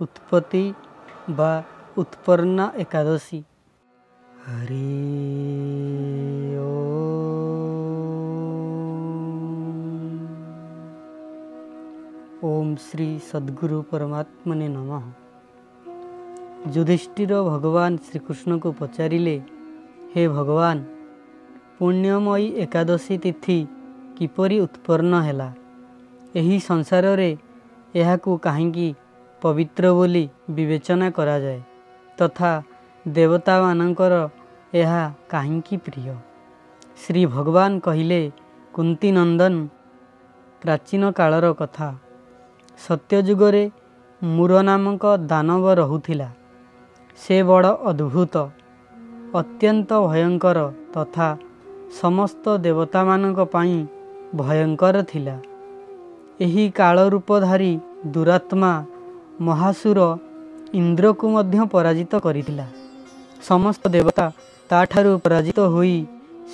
ଉତ୍ପତ୍ତି 0.00 0.62
ବା 1.30 1.50
ଉତ୍ପର୍ଣ୍ଣା 1.98 2.64
ଏକାଦଶୀ 2.76 3.38
ହରି 4.40 4.80
ଓମ୍ 12.48 12.72
ଶ୍ରୀ 12.86 13.08
ସଦ୍ଗୁରୁ 13.28 13.78
ପରମାତ୍ମନେ 13.90 14.68
ନମଃ 14.68 15.04
ଯୁଧିଷ୍ଠିର 16.74 17.32
ଭଗବାନ 17.44 17.90
ଶ୍ରୀକୃଷ୍ଣଙ୍କୁ 18.06 18.70
ପଚାରିଲେ 18.80 19.36
ହେ 20.12 20.26
ଭଗବାନ 20.34 20.76
ପୁଣ୍ୟମୟୀ 21.78 22.46
ଏକାଦଶୀ 22.64 23.16
ତିଥି 23.24 23.58
କିପରି 24.18 24.56
ଉତ୍ପନ୍ନ 24.66 25.12
ହେଲା 25.26 25.48
ଏହି 26.34 26.56
ସଂସାରରେ 26.68 27.30
ଏହାକୁ 27.94 28.30
କାହିଁକି 28.46 28.88
ପବିତ୍ର 29.41 29.93
ବୋଲି 29.93 30.25
ବିବେଚନା 30.49 31.07
କରାଯାଏ 31.09 31.61
ତଥା 32.17 32.51
ଦେବତାମାନଙ୍କର 33.07 34.13
ଏହା 34.73 35.03
କାହିଁକି 35.29 35.77
ପ୍ରିୟ? 35.77 36.13
ଶ୍ରୀ 36.97 37.25
ଭଗବାନ 37.25 37.71
କହିଲେ 37.79 38.21
କୁନ୍ତି 38.73 39.09
ନନ୍ଦନ 39.11 39.53
ପ୍ରାଚୀନ 40.61 41.03
କାଳର 41.11 41.53
କଥା। 41.53 41.89
ସତ୍ୟଯୁଗରେ 42.79 43.63
ମୂର 44.23 44.61
ନାମକ 44.61 45.03
ଦାନବ 45.17 45.65
ରହୁଥିଲା। 45.73 46.29
ସେ 47.19 47.37
ବଡ଼ 47.43 47.71
ଅଦ୍ଭୁତ 47.89 48.35
ଅତ୍ୟନ୍ତ 49.35 49.89
ଭୟଙ୍କର 50.07 50.59
ତଥା 50.93 51.27
ସମସ୍ତ 52.01 52.45
ଦେବତାମାନଙ୍କ 52.57 53.39
ପାଇଁ 53.45 53.77
ଭୟଙ୍କର 54.35 54.95
ଥିଲା। 55.03 55.35
ଏହି 56.41 56.65
କାଳ 56.69 56.97
ରୂପଧାରୀ 57.09 57.73
ଦୁରାତ୍ମା 58.07 58.73
ମହାସୁର 59.47 59.99
ଇନ୍ଦ୍ରକୁ 60.79 61.25
ମଧ୍ୟ 61.35 61.59
ପରାଜିତ 61.73 62.13
କରିଥିଲା। 62.25 62.65
ସମସ୍ତ 63.49 63.83
ଦେବତା 63.95 64.25
ତାଠାରୁ 64.69 65.11
ପରାଜିତ 65.25 65.59
ହୋଇ 65.73 65.97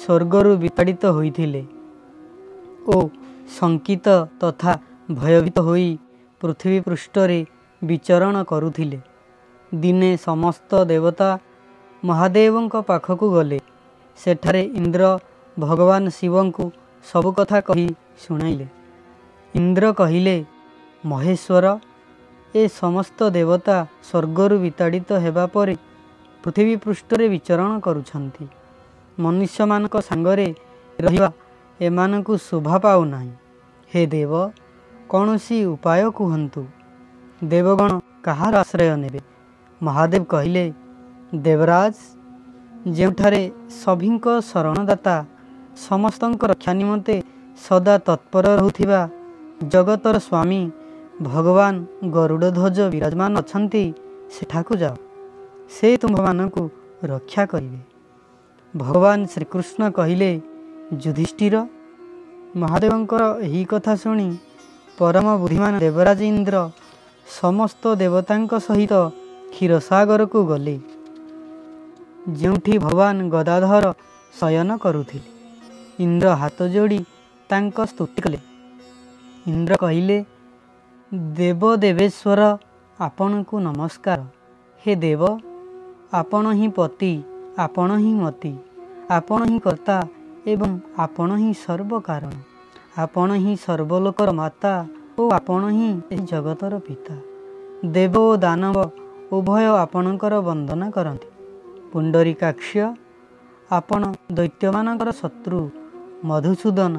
ସ୍ୱର୍ଗରୁ 0.01 0.51
ବିତାଡ଼ିତ 0.63 1.03
ହୋଇଥିଲେ 1.15 1.61
ଓ 2.87 2.95
ଶଙ୍କିତ 3.57 4.07
ତଥା 4.41 4.73
ଭୟଭୀତ 5.11 5.57
ହୋଇ 5.67 5.89
ପୃଥିବୀ 6.41 6.79
ପୃଷ୍ଠରେ 6.87 7.39
ବିଚରଣ 7.81 8.35
କରୁଥିଲେ। 8.51 8.99
ଦିନେ 9.71 10.11
ସମସ୍ତ 10.27 10.71
ଦେବତା 10.91 11.29
ମହାଦେବଙ୍କ 12.03 12.73
ପାଖକୁ 12.89 13.25
ଗଲେ। 13.35 13.59
ସେଠାରେ 14.17 14.61
ଇନ୍ଦ୍ର 14.79 15.03
ଭଗବାନ 15.57 16.03
ଶିବଙ୍କୁ 16.17 16.65
ସବୁ 17.05 17.29
କଥା 17.37 17.57
କହି 17.67 17.87
ଶୁଣାଇଲେ। 18.23 18.67
ଇନ୍ଦ୍ର 19.53 19.85
କହିଲେ 19.99 20.35
ମହେଶ୍ୱର 21.03 21.65
ଏ 22.55 22.61
ସମସ୍ତ 22.81 23.19
ଦେବତା 23.37 23.77
ସ୍ୱର୍ଗରୁ 24.07 24.55
ବିତାଡ଼ିତ 24.65 25.09
ହେବା 25.23 25.45
ପରେ 25.53 25.75
ପୃଥିବୀ 26.43 26.75
ପୃଷ୍ଠରେ 26.83 27.25
ବିଚରଣ 27.33 27.71
କରୁଛନ୍ତି। 27.85 28.45
ମନୁଷ୍ୟମାନଙ୍କ 29.17 29.95
ସାଙ୍ଗରେ 30.09 30.47
ରହିବା 30.99 31.29
ଏମାନଙ୍କୁ 31.79 32.33
ଶୋଭା 32.47 32.75
ପାଉନାହିଁ। 32.85 33.31
ହେ 33.91 34.01
ଦେବ 34.13 34.33
କୌଣସି 35.09 35.57
ଉପାୟ 35.65 36.03
କୁହନ୍ତୁ? 36.17 36.61
ଦେବଗଣ 37.43 37.91
କାହାର 38.23 38.53
ଆଶ୍ରୟ 38.63 38.95
ନେବେ? 39.03 39.21
ମହାଦେବ 39.81 40.23
କହିଲେ 40.23 40.65
ଦେବରାଜ 41.45 41.95
ଯେଉଁଠାରେ 42.95 43.43
ସଭିଙ୍କ 43.83 44.25
ଶରଣଦାତା 44.49 45.15
ସମସ୍ତଙ୍କ 45.87 46.41
ରକ୍ଷା 46.51 46.71
ନିମନ୍ତେ 46.79 47.15
ସଦା 47.65 47.95
ତତ୍ପର 48.07 48.45
ରହୁଥିବା 48.59 49.01
ଜଗତର 49.73 50.15
ସ୍ୱାମୀ 50.27 50.61
ଭଗବାନ 51.21 51.73
ଗରୁଡ଼ଧ୍ୱଜ 52.11 52.77
ବିରାଜମାନ 52.93 53.31
ଅଛନ୍ତି 53.41 53.83
ସେଠାକୁ 54.35 54.73
ଯାଅ। 54.75 54.95
ସେ 55.69 55.87
ତୁମ୍ଭମାନଙ୍କୁ 55.97 56.63
ରକ୍ଷା 57.03 57.43
କରିବେ। 57.45 57.79
ଭଗବାନ 58.73 59.19
ଶ୍ରୀକୃଷ୍ଣ 59.25 59.81
କହିଲେ 59.91 60.31
ଯୁଧିଷ୍ଠିର 61.03 61.55
ମହାଦେବଙ୍କର 62.55 63.23
ଏହି 63.41 63.61
କଥା 63.65 63.93
ଶୁଣି 63.95 64.27
ପରମ 64.97 65.27
ବୁଦ୍ଧିମାନ 65.41 65.73
ଦେବରାଜ 65.79 66.19
ଇନ୍ଦ୍ର 66.23 66.55
ସମସ୍ତ 67.27 67.83
ଦେବତାଙ୍କ 68.01 68.51
ସହିତ 68.59 68.93
କ୍ଷୀରସାଗରକୁ 69.53 70.39
ଗଲେ। 70.45 70.77
ଯେଉଁଠି 72.39 72.73
ଭଗବାନ 72.77 73.15
ଗଦାଧର 73.29 73.85
ଶୟନ 74.33 74.69
କରୁଥିଲେ 74.77 75.27
ଇନ୍ଦ୍ର 75.99 76.27
ହାତ 76.35 76.59
ଯୋଡ଼ି 76.75 76.99
ତାଙ୍କ 77.49 77.77
ସ୍ତୁତି 77.91 78.19
କଲେ। 78.21 78.39
ଇନ୍ଦ୍ର 79.47 79.73
କହିଲେ 79.77 80.17
ଦେବ 81.15 81.75
ଦେବେଶ୍ୱର 81.75 82.41
ଆପଣଙ୍କୁ 82.99 83.55
ନମସ୍କାର। 83.59 84.21
ହେ 84.85 84.93
ଦେବ 84.95 85.21
ଆପଣ 86.13 86.45
ହିଁ 86.53 86.67
ପତି 86.69 87.13
ଆପଣ 87.57 87.89
ହିଁ 87.97 88.13
ମତି 88.13 88.53
ଆପଣ 89.09 89.39
ହିଁ 89.49 89.59
କର୍ତ୍ତା 89.59 89.97
ଏବଂ 90.47 90.71
ଆପଣ 90.97 91.29
ହିଁ 91.41 91.51
ସର୍ବକାରଣ 91.65 92.33
ଆପଣ 92.97 93.29
ହିଁ 93.43 93.53
ସର୍ବଲୋକର 93.65 94.29
ମାତା 94.31 94.73
ଓ 95.19 95.29
ଆପଣ 95.29 95.61
ହିଁ 95.77 95.89
ଏହି 96.11 96.23
ଜଗତର 96.31 96.73
ପିତା। 96.79 97.15
ଦେବ 97.85 98.13
ଓ 98.29 98.31
ଦାନବ 98.37 98.77
ଉଭୟ 99.31 99.65
ଆପଣଙ୍କର 99.83 100.33
ବନ୍ଦନା 100.41 100.87
କରନ୍ତି। 100.89 101.29
ପୁଣ୍ଡରିକାକ୍ଷ 101.91 102.71
ଆପଣ 103.69 104.01
ଦୈତ୍ୟମାନଙ୍କର 104.31 105.09
ଶତ୍ରୁ 105.11 105.59
ମଧୁସୂଦନ 106.23 106.93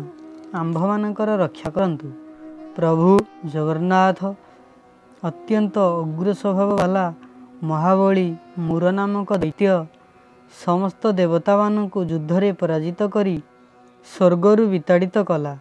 ଆମ୍ଭମାନଙ୍କର 0.55 1.31
ରକ୍ଷା 1.37 1.71
କରନ୍ତୁ। 1.71 2.09
ପ୍ରଭୁ 2.77 3.11
ଜଗନ୍ନାଥ। 3.53 4.21
ଅତ୍ୟନ୍ତ 5.23 5.77
ଉଗ୍ର 6.01 6.29
ସ୍ୱଭାବ 6.41 6.71
ବାଲା 6.81 7.05
ମହାବଳୀ 7.71 8.29
ମୂର 8.67 8.85
ନାମକ 8.99 9.31
ଦୈତ୍ୟ 9.43 9.77
ସମସ୍ତ 10.53 11.03
ଦେବତାମାନଙ୍କୁ 11.21 12.01
ଯୁଦ୍ଧରେ 12.11 12.49
ପରାଜିତ 12.61 13.01
କରି 13.15 13.37
ସ୍ୱର୍ଗରୁ 14.07 14.63
ବିତାଡ଼ିତ 14.73 15.17
କଲା। 15.31 15.55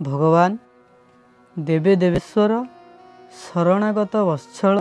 ଭଗବାନ 0.00 0.50
ଦେବେ 1.56 1.92
ଦେବେଶ୍ୱର 2.02 2.52
ଶରଣାଗତ 3.42 4.14
ବତ୍ସଳ 4.28 4.76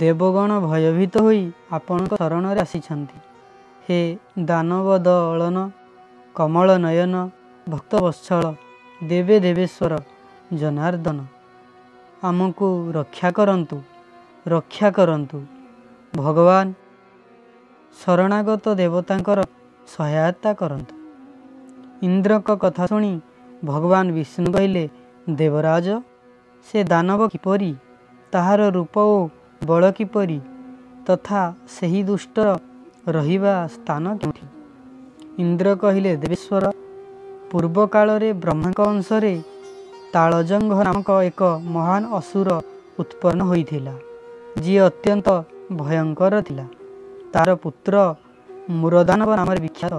ଦେବଗଣ 0.00 0.50
ଭୟଭୀତ 0.66 1.14
ହୋଇ 1.24 1.42
ଆପଣଙ୍କ 1.76 2.12
ଶରଣରେ 2.22 2.60
ଆସିଛନ୍ତି। 2.66 3.18
ହେ 3.84 4.00
ଦାନବ 4.48 4.88
ଦଳନ 5.06 5.56
କମଳ 6.36 6.68
ନୟନ 6.84 7.14
ଭକ୍ତ 7.66 7.92
ବତ୍ସଳ 8.04 8.44
ଦେବେ 9.00 9.36
ଦେବେଶ୍ୱର 9.46 9.92
ଜନାର୍ଦ୍ଦନ। 10.52 11.18
ଆମକୁ 12.22 12.92
ରକ୍ଷା 12.92 13.30
କରନ୍ତୁ 13.30 13.82
ରକ୍ଷା 14.46 14.90
କରନ୍ତୁ। 14.90 15.38
ଭଗବାନ 16.16 16.72
ଶରଣାଗତ 18.04 18.74
ଦେବତାଙ୍କର 18.74 19.42
ସହାୟତା 19.96 20.54
କରନ୍ତୁ। 20.54 20.94
ଇନ୍ଦ୍ରଙ୍କ 22.02 22.50
କଥା 22.56 22.86
ଶୁଣି 22.86 23.20
ଭଗବାନ 23.64 24.12
ବିଷ୍ଣୁ 24.12 24.52
କହିଲେ 24.52 24.88
ଦେବରାଜ 25.30 25.86
ସେ 26.66 26.84
ଦାନବ 26.84 27.28
କିପରି 27.28 27.74
ତାହାର 28.32 28.60
ରୂପ 28.70 28.96
ଓ 28.98 29.28
ବଳ 29.66 29.90
କିପରି 29.90 30.40
ତଥା 31.06 31.54
ସେହି 31.68 32.02
ଦୁଷ୍ଟର 32.02 32.58
ରହିବା 33.08 33.68
ସ୍ଥାନ 33.68 34.04
କେଉଁଠି? 34.16 34.46
ଇନ୍ଦ୍ର 35.38 35.74
କହିଲେ 35.74 36.16
ଦେବେଶ୍ୱର 36.16 36.72
ପୂର୍ବ 37.50 37.86
କାଳରେ 37.86 38.32
ବ୍ରହ୍ମାଙ୍କ 38.32 38.80
ଅଂଶରେ 38.80 39.53
ତାଳଜଙ୍ଘ 40.14 40.76
ନାମକ 40.82 41.08
ଏକ 41.22 41.42
ମହାନ 41.74 42.02
ଅସୁର 42.18 42.48
ଉତ୍ପନ୍ନ 42.98 43.40
ହୋଇଥିଲା। 43.50 43.94
ଯିଏ 44.62 44.80
ଅତ୍ୟନ୍ତ 44.80 45.28
ଭୟଙ୍କର 45.72 46.34
ଥିଲା। 46.42 46.66
ତାର 47.32 47.48
ପୁତ୍ର 47.54 47.94
ମୂରଦାନବ 48.70 49.30
ନାମରେ 49.36 49.60
ବିଖ୍ୟାତ। 49.60 49.94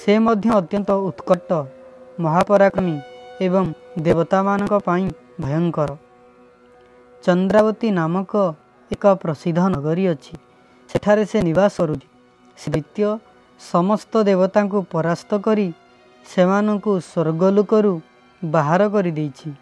ସେ 0.00 0.12
ମଧ୍ୟ 0.18 0.46
ଅତ୍ୟନ୍ତ 0.60 0.90
ଉତ୍କଟ 1.08 1.50
ମହାପରାକ୍ରମୀ 2.20 2.96
ଏବଂ 3.40 3.64
ଦେବତାମାନଙ୍କ 3.98 4.74
ପାଇଁ 4.86 5.04
ଭୟଙ୍କର। 5.40 5.90
ଚନ୍ଦ୍ରାବତୀ 7.24 7.88
ନାମକ 7.90 8.32
ଏକ 8.92 9.04
ପ୍ରସିଦ୍ଧ 9.22 9.60
ନଗରୀ 9.68 10.04
ଅଛି। 10.06 10.34
ସେଠାରେ 10.90 11.24
ସେ 11.30 11.38
ନିବାସ 11.42 11.74
କରୁଛି। 11.78 12.06
ସେ 12.58 12.68
ଦୈତ୍ୟ 12.70 13.08
ସମସ୍ତ 13.60 14.12
ଦେବତାଙ୍କୁ 14.28 14.78
ପରାସ୍ତ 14.94 15.30
କରି 15.46 15.68
ସେମାନଙ୍କୁ 16.26 16.92
ସ୍ୱର୍ଗଲୋକରୁ 17.10 17.94
ବାହାର 18.44 18.88
କରିଦେଇଛି। 18.88 19.52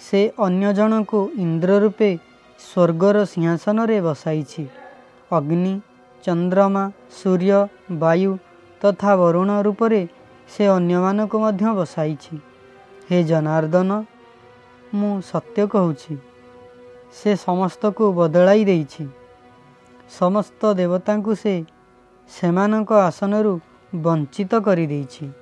ସେ 0.00 0.32
ଅନ୍ୟ 0.38 0.72
ଜଣଙ୍କୁ 0.72 1.30
ଇନ୍ଦ୍ର 1.36 1.78
ରୂପେ 1.78 2.18
ସ୍ୱର୍ଗର 2.60 3.24
ସିଂହାସନରେ 3.24 4.00
ବସାଇଛି। 4.00 4.66
ଅଗ୍ନି 5.32 5.80
ଚନ୍ଦ୍ରମା 6.24 6.90
ସୂର୍ଯ୍ୟ 7.22 7.66
ବାୟୁ 7.98 8.38
ତଥା 8.80 9.16
ବରୁଣ 9.16 9.62
ରୂପରେ 9.62 10.08
ସେ 10.56 10.66
ଅନ୍ୟମାନଙ୍କୁ 10.68 11.38
ମଧ୍ୟ 11.38 11.74
ବସାଇଛି। 11.74 12.36
ହେ 13.10 13.24
ଜନାର୍ଦ୍ଦନ 13.24 14.04
ମୁଁ 14.94 15.20
ସତ୍ୟ 15.20 15.66
କହୁଛି। 15.66 16.16
ସେ 17.12 17.36
ସମସ୍ତକୁ 17.36 18.12
ବଦଳାଇ 18.12 18.64
ଦେଇଛି। 18.64 19.08
ସମସ୍ତ 20.18 20.74
ଦେବତାଙ୍କୁ 20.74 21.34
ସେ 21.34 21.64
ସେମାନଙ୍କ 22.30 22.92
ଆସନରୁ 22.92 23.60
ବଞ୍ଚିତ 23.94 24.54
କରିଦେଇଛି। 24.54 25.39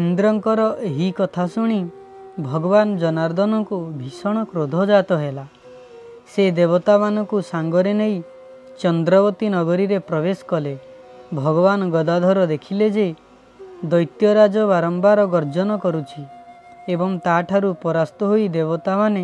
ଇନ୍ଦ୍ରଙ୍କର 0.00 0.60
ଏହି 0.88 1.08
କଥା 1.18 1.44
ଶୁଣି 1.52 1.80
ଭଗବାନ 2.46 2.86
ଜନାର୍ଦ୍ଦନଙ୍କୁ 3.02 3.76
ଭୀଷଣ 4.00 4.36
କ୍ରୋଧ 4.50 4.74
ଜାତ 4.90 5.10
ହେଲା। 5.22 5.44
ସେ 6.32 6.44
ଦେବତାମାନଙ୍କୁ 6.58 7.36
ସାଙ୍ଗରେ 7.50 7.92
ନେଇ 8.00 8.16
ଚନ୍ଦ୍ରବତୀ 8.80 9.46
ନଗରୀରେ 9.56 9.98
ପ୍ରବେଶ 10.08 10.38
କଲେ। 10.50 10.74
ଭଗବାନ 11.40 11.80
ଗଦାଧର 11.94 12.38
ଦେଖିଲେ 12.52 12.86
ଯେ 12.96 13.06
ଦୈତ୍ୟରାଜ 13.92 14.56
ବାରମ୍ବାର 14.72 15.18
ଗର୍ଜନ 15.34 15.70
କରୁଛି 15.84 16.22
ଏବଂ 16.92 17.10
ତାଠାରୁ 17.26 17.70
ପରାସ୍ତ 17.84 18.18
ହୋଇ 18.30 18.44
ଦେବତାମାନେ 18.56 19.22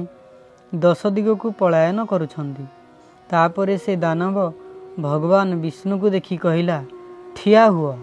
ଦଶ 0.73 1.01
ଦିଗକୁ 1.17 1.49
ପଳାୟନ 1.61 1.99
କରୁଛନ୍ତି। 2.11 2.65
ତାପରେ 3.31 3.75
ସେ 3.85 3.93
ଦାନବ 4.05 4.37
ଭଗବାନ 5.07 5.49
ବିଷ୍ଣୁକୁ 5.65 6.07
ଦେଖି 6.17 6.37
କହିଲା 6.45 6.79
ଠିଆ 7.37 7.65
ହୁଅ 7.75 7.95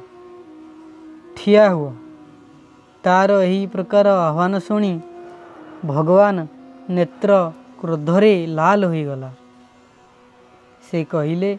ଠିଆ 1.37 1.65
ହୁଅ। 1.75 1.91
ତାର 3.03 3.29
ଏହି 3.43 3.61
ପ୍ରକାର 3.73 4.07
ଆହ୍ୱାନ 4.27 4.53
ଶୁଣି 4.67 4.93
ଭଗବାନ 5.91 6.37
ନେତ୍ର 6.95 7.31
କ୍ରୋଧରେ 7.81 8.33
ଲାଲ 8.57 8.81
ହୋଇଗଲା। 8.91 9.29
ସେ 10.87 10.99
କହିଲେ 11.11 11.51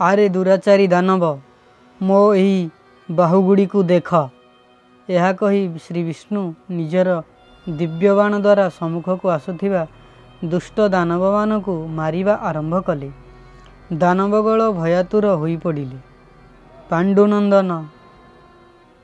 ଆରେ 0.00 0.26
ଦୁରାଚାରୀ 0.28 0.86
ଦାନବ 0.94 1.24
ମୋ 2.00 2.20
ଏହି 2.34 2.60
ବାହୁଗୁଡ଼ିକୁ 3.08 3.78
ଦେଖ 3.92 4.10
ଏହା 5.08 5.30
କହି 5.40 5.62
ଶ୍ରୀ 5.84 6.00
ବିଷ୍ଣୁ 6.08 6.42
ନିଜର 6.78 7.08
ଦିବ୍ୟବାଣ 7.66 8.32
ଦ୍ୱାରା 8.44 8.66
ସମ୍ମୁଖକୁ 8.78 9.26
ଆସୁଥିବା 9.36 9.82
ଦୁଷ୍ଟ 10.44 10.76
ଦାନବମାନଙ୍କୁ 10.94 11.74
ମାରିବା 11.98 12.34
ଆରମ୍ଭ 12.48 12.74
କଲେ। 12.86 13.10
ଦାନବଗଳ 14.00 14.60
ଭୟାତୁର 14.80 15.24
ହୋଇପଡ଼ିଲେ। 15.40 15.98
ପାଣ୍ଡୁନନ୍ଦନ 16.90 17.70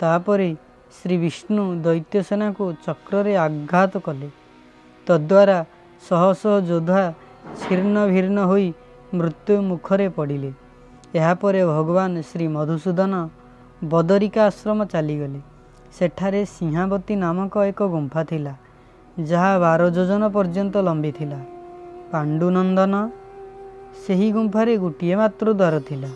ତାପରେ 0.01 0.51
ଶ୍ରୀ 0.97 1.17
ବିଷ୍ଣୁ 1.17 1.63
ଦୈତ୍ୟସେନାକୁ 1.85 2.65
ଚକ୍ରରେ 2.87 3.33
ଆଘାତ 3.37 3.93
କଲେ। 4.07 4.29
ତଦ୍ୱାରା 5.07 5.59
ଶହ 6.03 6.23
ଶହ 6.43 6.55
ଯୋଦ୍ଧା 6.69 7.03
ଛିର୍ଣ୍ଣ 7.61 7.97
ଭିର୍ଣ୍ଣ 8.13 8.39
ହୋଇ 8.51 8.69
ମୃତ୍ୟୁ 9.15 9.55
ମୁଖରେ 9.71 10.09
ପଡ଼ିଲେ। 10.09 10.51
ଏହାପରେ 11.15 11.61
ଭଗବାନ 11.65 12.13
ଶ୍ରୀ 12.31 12.47
ମଧୁସୂଦନ 12.57 13.15
ବଦରିକା 13.85 14.43
ଆଶ୍ରମ 14.47 14.79
ଚାଲିଗଲେ। 14.85 15.41
ସେଠାରେ 15.99 16.41
ସିଂହାବତୀ 16.47 17.15
ନାମକ 17.17 17.55
ଏକ 17.71 17.81
ଗୁମ୍ଫା 17.95 18.23
ଥିଲା 18.25 18.55
ଯାହା 19.21 19.53
ବାର 19.59 19.81
ଯୋଜନ 19.97 20.23
ପର୍ଯ୍ୟନ୍ତ 20.35 20.75
ଲମ୍ବିଥିଲା। 20.87 21.41
ପାଣ୍ଡୁନନ୍ଦନ 22.13 22.95
ସେହି 24.03 24.29
ଗୁମ୍ଫାରେ 24.33 24.73
ଗୋଟିଏ 24.77 25.15
ମାତ୍ର 25.21 25.47
ଦ୍ୱାର 25.61 25.75
ଥିଲା। 25.89 26.11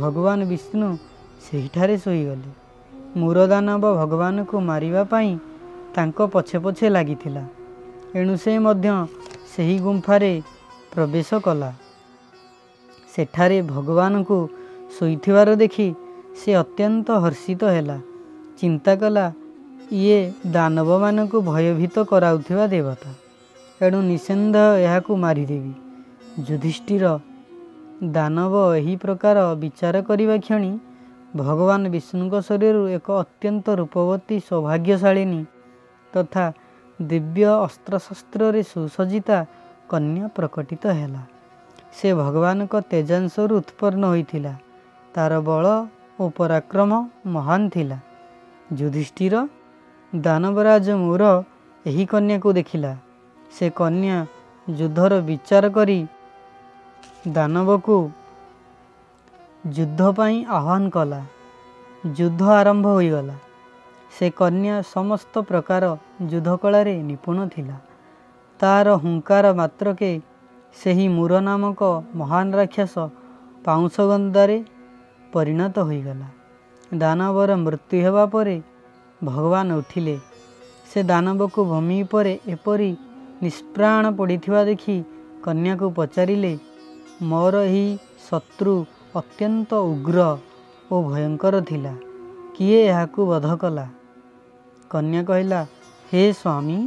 ଭଗବାନ 0.00 0.38
ବିଷ୍ଣୁ 0.44 0.88
ସେହିଠାରେ 1.46 1.94
ଶୋଇଗଲେ। 2.04 2.67
ମୂରଦାନବ 3.16 3.94
ଭଗବାନଙ୍କୁ 3.94 4.60
ମାରିବା 4.60 5.04
ପାଇଁ 5.04 5.38
ତାଙ୍କ 5.94 6.18
ପଛେ 6.26 6.58
ପଛେ 6.58 6.88
ଲାଗିଥିଲା। 6.88 7.44
ଏଣୁ 8.14 8.36
ସେ 8.36 8.58
ମଧ୍ୟ 8.58 9.06
ସେହି 9.56 9.78
ଗୁମ୍ଫାରେ 9.78 10.42
ପ୍ରବେଶ 10.94 11.34
କଲା। 11.40 11.72
ସେଠାରେ 13.14 13.62
ଭଗବାନଙ୍କୁ 13.62 14.48
ଶୋଇଥିବାର 14.98 15.56
ଦେଖି 15.56 15.94
ସେ 16.36 16.54
ଅତ୍ୟନ୍ତ 16.56 17.10
ହର୍ଷିତ 17.10 17.64
ହେଲା। 17.64 17.98
ଚିନ୍ତା 18.60 18.96
କଲା 18.96 19.32
ଇଏ 19.92 20.32
ଦାନବମାନଙ୍କୁ 20.52 21.40
ଭୟଭୀତ 21.40 21.98
କରାଉଥିବା 21.98 22.66
ଦେବତା। 22.66 23.10
ଏଣୁ 23.82 23.98
ନିଃସନ୍ଦେହ 24.02 24.68
ଏହାକୁ 24.76 25.16
ମାରିଦେବି। 25.16 25.72
ଯୁଧିଷ୍ଠିର 26.48 27.18
ଦାନବ 28.02 28.54
ଏହି 28.76 28.96
ପ୍ରକାର 28.96 29.54
ବିଚାର 29.54 30.02
କରିବା 30.02 30.36
କ୍ଷଣି 30.36 30.78
ଭଗବାନ 31.36 31.88
ବିଷ୍ଣୁଙ୍କ 31.88 32.34
ଶରୀରରୁ 32.40 32.88
ଏକ 32.88 33.10
ଅତ୍ୟନ୍ତ 33.10 33.66
ରୂପବତୀ 33.70 34.40
ସୌଭାଗ୍ୟଶାଳିନୀ 34.40 35.44
ତଥା 36.12 36.52
ଦିବ୍ୟ 37.02 37.44
ଅସ୍ତ୍ରଶସ୍ତ୍ରରେ 37.44 38.62
ସୁସଜ୍ଜିତା 38.62 39.46
କନ୍ୟା 39.88 40.28
ପ୍ରକଟିତ 40.28 40.86
ହେଲା। 40.86 41.22
ସେ 41.92 42.14
ଭଗବାନଙ୍କ 42.14 42.74
ତେଜାଂଶରୁ 42.90 43.56
ଉତ୍ପନ୍ନ 43.56 44.06
ହୋଇଥିଲା। 44.06 44.54
ତାର 45.14 45.40
ବଳ 45.40 45.66
ଓ 46.20 46.28
ପରାକ୍ରମ 46.28 47.08
ମହାନ 47.26 47.68
ଥିଲା। 47.68 47.98
ଯୁଧିଷ୍ଠିର 48.72 49.48
ଦାନବରାଜ 50.14 50.90
ମୋର 50.90 51.44
ଏହି 51.86 52.04
କନ୍ୟାକୁ 52.06 52.52
ଦେଖିଲା। 52.52 52.96
ସେ 53.50 53.70
କନ୍ୟା 53.70 54.26
ଯୁଦ୍ଧର 54.70 55.20
ବିଚାର 55.20 55.68
କରି 55.68 56.06
ଦାନବକୁ 57.28 58.10
ଯୁଦ୍ଧ 59.66 60.12
ପାଇଁ 60.12 60.44
ଆହ୍ୱାନ 60.44 60.90
କଲା। 60.90 61.22
ଯୁଦ୍ଧ 62.18 62.42
ଆରମ୍ଭ 62.50 62.86
ହୋଇଗଲା। 62.86 63.34
ସେ 64.18 64.30
କନ୍ୟା 64.30 64.82
ସମସ୍ତ 64.82 65.40
ପ୍ରକାର 65.40 65.98
ଯୁଦ୍ଧ 66.26 66.56
କଳାରେ 66.56 67.02
ନିପୁଣ 67.02 67.48
ଥିଲା। 67.48 67.76
ତାର 68.60 68.96
ହୁଙ୍କାର 68.96 69.54
ମାତ୍ରକେ 69.54 70.20
ସେହି 70.82 71.08
ମୂର 71.08 71.40
ନାମକ 71.40 72.04
ମହାନ 72.14 72.56
ରାକ୍ଷସ 72.56 72.98
ପାଉଁଶ 73.64 73.96
ଗନ୍ଦାରେ 74.00 74.64
ପରିଣତ 75.32 75.78
ହୋଇଗଲା। 75.78 76.28
ଦାନବର 76.98 77.56
ମୃତ୍ୟୁ 77.56 77.96
ହେବା 78.02 78.26
ପରେ 78.26 78.62
ଭଗବାନ 79.24 79.68
ଉଠିଲେ। 79.74 80.18
ସେ 80.90 81.02
ଦାନବକୁ 81.02 81.64
ଭୂମି 81.64 82.02
ଉପରେ 82.02 82.38
ଏପରି 82.46 82.96
ନିଷ୍ପ୍ରାଣ 83.42 84.10
ପଡ଼ିଥିବା 84.10 84.64
ଦେଖି 84.64 85.04
କନ୍ୟାକୁ 85.44 85.90
ପଚାରିଲେ 85.90 86.58
ମୋର 87.22 87.54
ଏହି 87.62 87.98
ଶତ୍ରୁ 88.30 88.84
ଅତ୍ୟନ୍ତ 89.16 89.74
ଉଗ୍ର 89.74 90.38
ଓ 90.92 91.02
ଭୟଙ୍କର 91.02 91.60
ଥିଲା। 91.60 91.92
କିଏ 92.54 92.78
ଏହାକୁ 92.86 93.20
ବଧ 93.26 93.48
କଲା? 93.56 93.86
କନ୍ୟା 94.90 95.22
କହିଲା 95.24 95.60
ହେ 96.12 96.22
ସ୍ୱାମୀ 96.32 96.78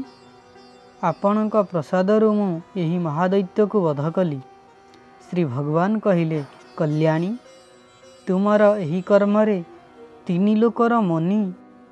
ଆପଣଙ୍କ 1.04 1.56
ପ୍ରସାଦରୁ 1.72 2.28
ମୁଁ 2.34 2.52
ଏହି 2.78 2.98
ମହାଦୈତ୍ୟକୁ 2.98 3.78
ବଧ 3.82 4.04
କଲି। 4.12 4.40
ଶ୍ରୀ 5.26 5.44
ଭଗବାନ 5.46 5.92
କହିଲେ 6.00 6.44
କଲ୍ୟାଣୀ 6.78 7.32
ତୁମର 8.28 8.62
ଏହି 8.78 9.02
କର୍ମରେ 9.02 9.64
ତିନି 10.28 10.54
ଲୋକର 10.56 10.94
ମନି 11.02 11.42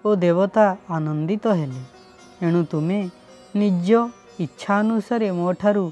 ଓ 0.05 0.09
ଦେବତା 0.15 0.77
ଆନନ୍ଦିତ 0.89 1.45
ହେଲେ। 1.59 1.83
ଏଣୁ 2.41 2.61
ତୁମେ 2.71 2.99
ନିଜ 3.55 3.89
ଇଚ୍ଛା 4.39 4.73
ଅନୁସାରେ 4.79 5.31
ମୋ 5.31 5.47
ଠାରୁ 5.53 5.85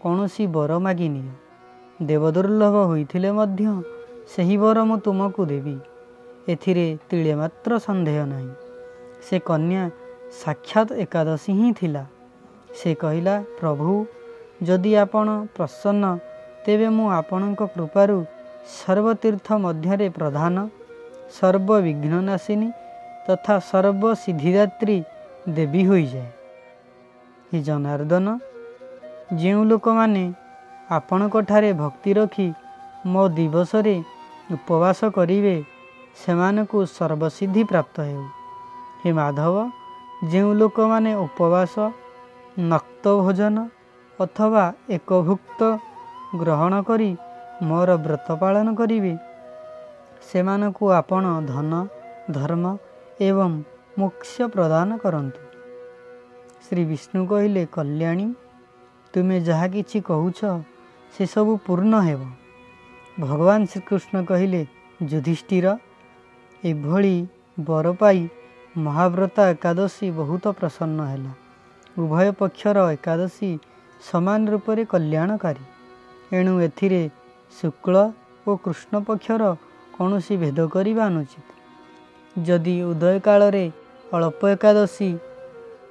କୌଣସି 0.00 0.44
ବର 0.46 0.78
ମାଗିନିଅ 0.78 1.43
ଦେବଦୁର୍ଲଭ 2.02 2.74
ହୋଇଥିଲେ 2.90 3.30
ମଧ୍ୟ 3.30 3.82
ସେହି 4.36 4.56
ବର 4.56 4.84
ମୁଁ 4.84 4.96
ତୁମକୁ 4.98 5.42
ଦେବି। 5.46 5.76
ଏଥିରେ 6.48 6.98
ତିଳେ 7.08 7.34
ମାତ୍ର 7.34 7.78
ସନ୍ଦେହ 7.78 8.18
ନାହିଁ। 8.26 8.50
ସେ 9.26 9.38
କନ୍ୟା 9.38 9.90
ସାକ୍ଷାତ 10.44 10.88
ଏକାଦଶୀ 10.94 11.52
ହିଁ 11.52 11.72
ଥିଲା। 11.72 12.04
ସେ 12.74 12.94
କହିଲା 12.94 13.44
ପ୍ରଭୁ 13.60 14.06
ଯଦି 14.62 14.96
ଆପଣ 14.96 15.28
ପ୍ରସନ୍ନ 15.56 16.18
ତେବେ 16.66 16.88
ମୁଁ 16.88 17.10
ଆପଣଙ୍କ 17.10 17.60
କୃପାରୁ 17.74 18.24
ସର୍ବତୀର୍ଥ 18.80 19.46
ମଧ୍ୟରେ 19.58 20.08
ପ୍ରଧାନ 20.08 20.68
ସର୍ବବିଘ୍ନନାଶିନୀ 21.40 22.70
ତଥା 23.26 23.54
ସର୍ବସିଦ୍ଧିଦାତ୍ରୀ 23.70 24.98
ଦେବୀ 25.48 25.82
ହୋଇଯାଏ। 25.86 26.30
ହି 27.52 27.62
ଜନାର୍ଦ୍ଦନ 27.62 28.38
ଯେଉଁ 29.34 29.64
ଲୋକମାନେ 29.64 30.32
ଆପଣଙ୍କଠାରେ 30.90 31.70
ଭକ୍ତି 31.72 32.10
ରଖି 32.14 32.48
ମୋ 33.06 33.22
ଦିବସରେ 33.28 33.96
ଉପବାସ 34.52 35.00
କରିବେ 35.16 35.56
ସେମାନଙ୍କୁ 36.20 36.78
ସର୍ବସିଦ୍ଧି 36.86 37.62
ପ୍ରାପ୍ତ 37.64 37.96
ହେଉ। 38.08 38.24
ହେ 39.02 39.10
ମାଧବ 39.12 39.54
ଯେଉଁ 40.30 40.50
ଲୋକମାନେ 40.54 41.12
ଉପବାସ 41.14 41.74
ନକ୍ତ 42.70 43.04
ଭୋଜନ 43.20 43.56
ଅଥବା 44.20 44.64
ଏକଭୁକ୍ତ 44.90 45.60
ଗ୍ରହଣ 46.40 46.72
କରି 46.82 47.10
ମୋର 47.62 47.90
ବ୍ରତ 47.96 48.28
ପାଳନ 48.42 48.66
କରିବେ 48.74 49.14
ସେମାନଙ୍କୁ 50.28 50.84
ଆପଣ 51.00 51.24
ଧନ 51.46 51.72
ଧର୍ମ 52.30 52.64
ଏବଂ 53.20 53.50
ମୋକ୍ଷ 53.98 54.34
ପ୍ରଦାନ 54.54 54.88
କରନ୍ତୁ। 54.98 55.40
ଶ୍ରୀ 56.64 56.82
ବିଷ୍ଣୁ 56.84 57.20
କହିଲେ 57.30 57.62
କଲ୍ୟାଣୀ 57.76 58.28
ତୁମେ 59.14 59.36
ଯାହା 59.40 59.66
କିଛି 59.68 59.98
କହୁଛ 60.00 60.40
ସେସବୁ 61.14 61.52
ପୂର୍ଣ୍ଣ 61.66 61.94
ହେବ। 62.00 62.20
ଭଗବାନ 63.20 63.60
ଶ୍ରୀକୃଷ୍ଣ 63.64 64.14
କହିଲେ 64.24 64.62
ଯୁଧିଷ୍ଠିର 65.02 65.66
ଏଭଳି 66.64 67.16
ବର 67.60 67.86
ପାଇ 67.92 68.28
ମହାବ୍ରତ 68.76 69.36
ଏକାଦଶୀ 69.54 70.06
ବହୁତ 70.10 70.44
ପ୍ରସନ୍ନ 70.58 70.98
ହେଲା। 71.10 71.32
ଉଭୟ 71.98 72.28
ପକ୍ଷର 72.32 72.78
ଏକାଦଶୀ 72.92 73.50
ସମାନ 74.02 74.40
ରୂପରେ 74.50 74.84
କଲ୍ୟାଣକାରୀ। 74.84 75.64
ଏଣୁ 76.36 76.52
ଏଥିରେ 76.60 77.02
ଶୁକ୍ଳ 77.60 77.94
ଓ 78.46 78.56
କୃଷ୍ଣ 78.56 78.94
ପକ୍ଷର 79.00 79.42
କୌଣସି 79.94 80.34
ଭେଦ 80.36 80.58
କରିବା 80.68 81.02
ଅନୁଚିତ। 81.06 81.48
ଯଦି 82.42 82.76
ଉଦୟ 82.82 83.18
କାଳରେ 83.20 83.64
ଅଳ୍ପ 84.12 84.40
ଏକାଦଶୀ 84.48 85.10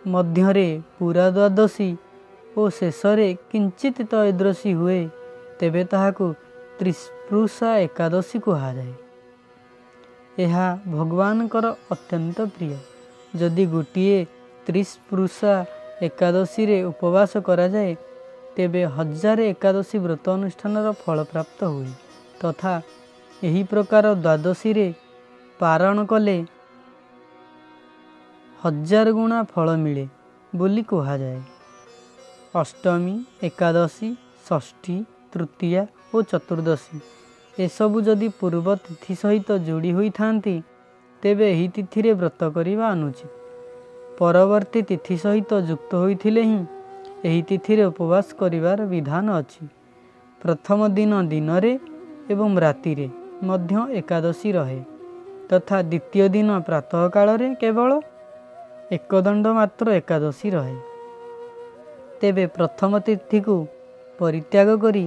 ମଧ୍ୟରେ 0.07 0.67
ପୁରା 0.99 1.25
ଦ୍ୱାଦଶୀ 1.29 1.89
ଓ 2.57 2.69
ଶେଷରେ 2.69 3.27
କିଞ୍ଚିତ 3.51 3.97
ତ୍ରୟୋଦଶୀ 4.11 4.71
ହୁଏ 4.73 5.01
ତେବେ 5.59 5.83
ତାହାକୁ 5.83 6.25
ତ୍ରିସ୍ପୃଶା 6.79 7.69
ଏକାଦଶୀ 7.77 8.37
କୁହାଯାଏ। 8.39 8.93
ଏହା 10.37 10.67
ଭଗବାନଙ୍କର 10.87 11.65
ଅତ୍ୟନ୍ତ 11.91 12.37
ପ୍ରିୟ। 12.55 12.77
ଯଦି 13.33 13.65
ଗୋଟିଏ 13.65 14.19
ତ୍ରିସ୍ପୃଶା 14.67 15.53
ଏକାଦଶୀରେ 16.01 16.77
ଉପବାସ 16.83 17.31
କରାଯାଏ 17.47 17.91
ତେବେ 18.55 18.81
ହଜାରେ 18.95 19.43
ଏକାଦଶୀ 19.49 19.97
ବ୍ରତ 19.99 20.25
ଅନୁଷ୍ଠାନର 20.29 20.87
ଫଳ 21.01 21.17
ପ୍ରାପ୍ତ 21.23 21.59
ହୁଏ। 21.65 21.91
ତଥା 22.41 22.73
ଏହି 23.41 23.61
ପ୍ରକାର 23.63 24.05
ଦ୍ୱାଦଶୀରେ 24.15 24.87
ପାରଣ 25.59 25.97
କଲେ 26.05 26.37
ହଜାର 28.61 29.07
ଗୁଣା 29.11 29.39
ଫଳ 29.43 29.67
ମିଳେ 29.77 30.05
ବୋଲି 30.53 30.83
କୁହାଯାଏ। 30.83 31.39
ଅଷ୍ଟମୀ 32.55 33.15
ଏକାଦଶୀ 33.43 34.09
ଷଷ୍ଠୀ 34.47 34.95
ତୃତୀୟା 35.33 35.83
ଓ 36.13 36.21
ଚତୁର୍ଦ୍ଦଶୀ। 36.21 36.97
ଏସବୁ 37.59 37.97
ଯଦି 38.01 38.27
ପୂର୍ବ 38.39 38.67
ତିଥି 38.85 39.13
ସହିତ 39.21 39.49
ଯୋଡ଼ି 39.67 39.91
ହୋଇଥାନ୍ତି 39.93 40.55
ତେବେ 41.23 41.45
ଏହି 41.51 41.67
ତିଥିରେ 41.75 42.11
ବ୍ରତ 42.13 42.41
କରିବା 42.55 42.85
ଅନୁଚିତ। 42.91 43.31
ପରବର୍ତ୍ତୀ 44.19 44.81
ତିଥି 44.89 45.15
ସହିତ 45.17 45.51
ଯୁକ୍ତ 45.69 45.91
ହୋଇଥିଲେ 45.95 46.43
ହିଁ 46.43 46.61
ଏହି 47.25 47.41
ତିଥିରେ 47.49 47.83
ଉପବାସ 47.85 48.27
କରିବାର 48.39 48.79
ବିଧାନ 48.85 49.25
ଅଛି। 49.39 49.63
ପ୍ରଥମ 50.41 50.79
ଦିନ 50.87 51.11
ଦିନରେ 51.33 51.73
ଏବଂ 52.29 52.49
ରାତିରେ 52.65 53.07
ମଧ୍ୟ 53.43 53.73
ଏକାଦଶୀ 53.99 54.49
ରହେ। 54.57 54.81
ତଥା 55.49 55.77
ଦ୍ୱିତୀୟ 55.91 56.25
ଦିନ 56.35 56.49
ପ୍ରାତଃକାଳରେ 56.67 57.47
କେବଳ 57.61 57.91
ଏକଦଣ୍ଡ 58.95 59.45
ମାତ୍ର 59.57 59.85
ଏକାଦଶୀ 59.99 60.49
ରହେ। 60.49 60.92
ତେବେ 62.23 62.45
ପ୍ରଥମ 62.47 62.99
ତିଥିକୁ 63.05 63.55
ପରିତ୍ୟାଗ 64.19 64.75
କରି 64.83 65.05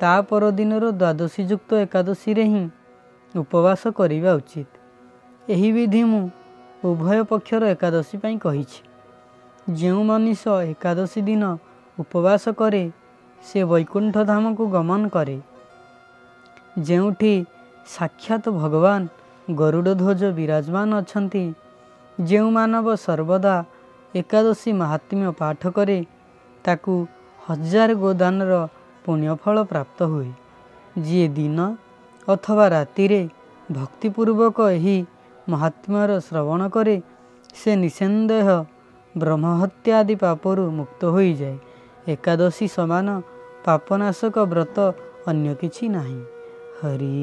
ତା 0.00 0.12
ପରଦିନର 0.28 0.84
ଦ୍ୱାଦଶୀ 1.00 1.42
ଯୁକ୍ତ 1.50 1.70
ଏକାଦଶୀରେ 1.84 2.44
ହିଁ 2.52 2.64
ଉପବାସ 3.34 3.82
କରିବା 3.98 4.32
ଉଚିତ। 4.40 4.70
ଏହି 5.50 5.68
ବିଧି 5.76 6.02
ମୁଁ 6.10 6.22
ଉଭୟ 6.84 7.18
ପକ୍ଷର 7.30 7.62
ଏକାଦଶୀ 7.74 8.16
ପାଇଁ 8.22 8.36
କହିଛି। 8.46 8.80
ଯେଉଁ 9.74 10.02
ମନୀଷ 10.02 10.42
ଏକାଦଶୀ 10.72 11.20
ଦିନ 11.28 11.42
ଉପବାସ 11.98 12.44
କରେ 12.60 12.84
ସେ 13.42 13.60
ବୈକୁଣ୍ଠ 13.64 14.14
ଧାମକୁ 14.30 14.64
ଗମନ 14.76 15.02
କରେ। 15.16 15.38
ଯେଉଁଠି 16.86 17.34
ସାକ୍ଷାତ 17.86 18.44
ଭଗବାନ 18.62 19.00
ଗରୁଡ଼ 19.58 19.90
ଧ୍ୱଜ 20.00 20.22
ବିରାଜମାନ 20.38 20.90
ଅଛନ୍ତି 21.02 21.44
ଯେଉଁ 22.18 22.48
ମାନବ 22.50 22.86
ସର୍ବଦା 23.06 23.54
ଏକାଦଶୀ 24.14 24.70
ମାହାତ୍ମ୍ୟ 24.80 25.28
ପାଠ 25.40 25.62
କରେ 25.76 25.98
ତାକୁ 26.64 26.94
ହଜାର 27.48 27.90
ଗୋଦାନର 27.94 28.52
ପୁଣ୍ୟଫଳ 29.04 29.56
ପ୍ରାପ୍ତ 29.64 29.98
ହୁଏ। 30.12 30.30
ଯିଏ 31.02 31.26
ଦିନ 31.28 31.58
ଅଥବା 32.28 32.66
ରାତିରେ 32.68 33.22
ଭକ୍ତିପୂର୍ବକ 33.72 34.58
ଏହି 34.70 34.98
ମହାତ୍ମ୍ୟର 35.48 36.10
ଶ୍ରବଣ 36.20 36.60
କରେ 36.68 36.96
ସେ 37.54 37.70
ନିଃସନ୍ଦେହ 37.76 38.46
ବ୍ରହ୍ମହତ୍ୟା 39.14 39.92
ଆଦି 39.98 40.14
ପାପରୁ 40.14 40.62
ମୁକ୍ତ 40.70 41.00
ହୋଇଯାଏ। 41.14 41.56
ଏକାଦଶୀ 42.08 42.66
ସମାନ 42.76 43.06
ପାପନାଶକ 43.64 44.36
ବ୍ରତ 44.52 44.76
ଅନ୍ୟ 45.26 45.50
କିଛି 45.60 45.84
ନାହିଁ। 45.88 46.20
ହରି 46.78 47.16